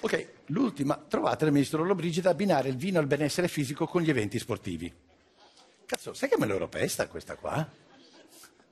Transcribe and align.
Ok, 0.00 0.28
l'ultima. 0.46 0.96
Trovate 0.96 1.44
il 1.44 1.52
ministro 1.52 1.78
Lollobrigida 1.82 2.30
abbinare 2.30 2.68
il 2.68 2.76
vino 2.76 2.98
al 2.98 3.06
benessere 3.06 3.48
fisico 3.48 3.86
con 3.86 4.02
gli 4.02 4.10
eventi 4.10 4.38
sportivi. 4.38 4.92
Cazzo, 5.86 6.12
sai 6.12 6.28
che 6.28 6.36
me 6.38 6.46
l'europeista 6.46 7.08
questa 7.08 7.34
qua? 7.34 7.66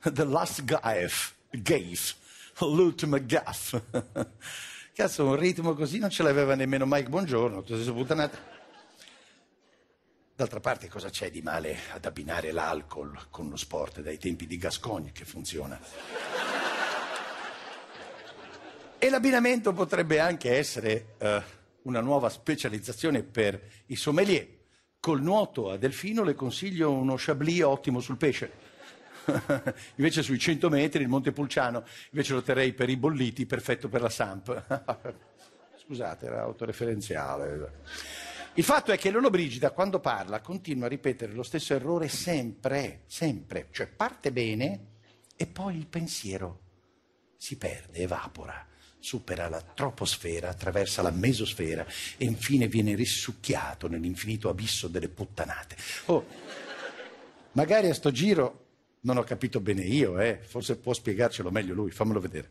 The 0.00 0.24
last 0.24 0.64
gaff. 0.64 1.32
Gaff. 1.50 2.14
L'ultima 2.60 3.18
gaff. 3.18 3.76
Cazzo, 4.92 5.26
un 5.26 5.36
ritmo 5.36 5.74
così 5.74 5.98
non 5.98 6.10
ce 6.10 6.22
l'aveva 6.22 6.54
nemmeno 6.54 6.86
Mike 6.86 7.08
Buongiorno, 7.08 7.60
tutte 7.60 7.74
queste 7.74 7.92
puttanate. 7.92 8.54
D'altra 10.36 10.60
parte 10.60 10.88
cosa 10.88 11.08
c'è 11.08 11.30
di 11.30 11.42
male 11.42 11.78
ad 11.92 12.04
abbinare 12.04 12.52
l'alcol 12.52 13.28
con 13.30 13.48
lo 13.48 13.56
sport 13.56 14.00
dai 14.00 14.18
tempi 14.18 14.46
di 14.46 14.58
Gascogne 14.58 15.10
che 15.12 15.24
funziona? 15.24 15.80
E 18.98 19.10
l'abbinamento 19.10 19.74
potrebbe 19.74 20.20
anche 20.20 20.56
essere 20.56 21.14
eh, 21.18 21.42
una 21.82 22.00
nuova 22.00 22.30
specializzazione 22.30 23.22
per 23.22 23.60
i 23.86 23.96
sommelier. 23.96 24.48
Col 24.98 25.20
nuoto 25.20 25.70
a 25.70 25.76
Delfino 25.76 26.24
le 26.24 26.34
consiglio 26.34 26.92
uno 26.92 27.14
chablis 27.18 27.60
ottimo 27.60 28.00
sul 28.00 28.16
pesce. 28.16 28.64
invece 29.96 30.22
sui 30.22 30.38
100 30.38 30.68
metri 30.70 31.02
il 31.02 31.08
Monte 31.08 31.32
Pulciano, 31.32 31.84
invece 32.10 32.32
lo 32.32 32.42
terrei 32.42 32.72
per 32.72 32.88
i 32.88 32.96
bolliti, 32.96 33.44
perfetto 33.44 33.88
per 33.88 34.00
la 34.00 34.08
Samp. 34.08 34.64
Scusate, 35.84 36.26
era 36.26 36.40
autoreferenziale. 36.42 37.82
Il 38.54 38.64
fatto 38.64 38.92
è 38.92 38.96
che 38.96 39.10
Lollobrigida, 39.10 39.72
quando 39.72 40.00
parla, 40.00 40.40
continua 40.40 40.86
a 40.86 40.88
ripetere 40.88 41.32
lo 41.32 41.42
stesso 41.42 41.74
errore 41.74 42.08
sempre, 42.08 43.02
sempre. 43.06 43.68
Cioè 43.70 43.86
parte 43.88 44.32
bene 44.32 44.86
e 45.36 45.46
poi 45.46 45.76
il 45.76 45.86
pensiero 45.86 46.60
si 47.36 47.58
perde, 47.58 47.98
evapora, 47.98 48.66
supera 49.06 49.48
la 49.48 49.60
troposfera, 49.60 50.48
attraversa 50.48 51.00
la 51.00 51.12
mesosfera 51.12 51.86
e 52.16 52.24
infine 52.24 52.66
viene 52.66 52.96
risucchiato 52.96 53.86
nell'infinito 53.86 54.48
abisso 54.48 54.88
delle 54.88 55.08
puttanate. 55.08 55.76
Oh, 56.06 56.26
magari 57.52 57.88
a 57.88 57.94
sto 57.94 58.10
giro 58.10 58.64
non 59.02 59.18
ho 59.18 59.22
capito 59.22 59.60
bene 59.60 59.82
io, 59.82 60.18
eh. 60.18 60.40
Forse 60.42 60.74
può 60.76 60.92
spiegarcelo 60.92 61.52
meglio 61.52 61.72
lui, 61.74 61.92
fammelo 61.92 62.18
vedere. 62.18 62.50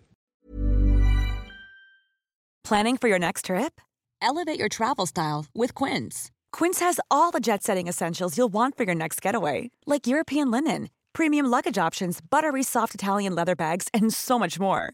Planning 2.64 2.98
for 2.98 3.10
your 3.10 3.20
next 3.20 3.46
trip? 3.46 3.82
Elevate 4.22 4.58
your 4.58 4.70
travel 4.70 5.06
style 5.06 5.48
with 5.54 5.74
Quince. 5.74 6.32
Quince 6.54 6.80
has 6.80 7.02
all 7.12 7.32
the 7.32 7.42
jet 7.42 7.64
setting 7.64 7.90
essentials 7.90 8.38
you'll 8.38 8.48
want 8.48 8.78
for 8.78 8.86
your 8.86 8.96
next 8.96 9.22
getaway, 9.22 9.72
like 9.86 10.08
European 10.08 10.50
linen, 10.50 10.88
premium 11.12 11.48
luggage 11.48 11.78
options, 11.78 12.22
buttery 12.22 12.64
soft 12.64 12.96
Italian 12.96 13.36
leather 13.36 13.56
bags, 13.56 13.90
and 13.94 14.14
so 14.14 14.40
much 14.40 14.58
more. 14.58 14.94